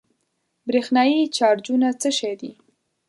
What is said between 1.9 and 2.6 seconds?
څه شی دي؟